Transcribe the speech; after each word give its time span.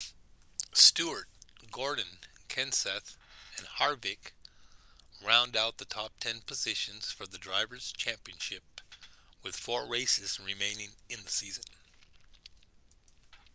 stewart 0.73 1.27
gordon 1.71 2.17
kenseth 2.49 3.15
and 3.59 3.67
harvick 3.67 4.33
round 5.23 5.55
out 5.55 5.77
the 5.77 5.85
top-ten 5.85 6.41
positions 6.41 7.11
for 7.11 7.27
the 7.27 7.37
drivers' 7.37 7.91
championship 7.95 8.63
with 9.43 9.55
four 9.55 9.85
races 9.87 10.39
remaining 10.39 10.89
in 11.07 11.21
the 11.23 11.29
season 11.29 11.63